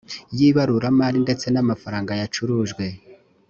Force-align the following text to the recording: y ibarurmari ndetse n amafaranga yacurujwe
y 0.37 0.39
ibarurmari 0.49 1.17
ndetse 1.25 1.45
n 1.53 1.57
amafaranga 1.63 2.11
yacurujwe 2.21 2.85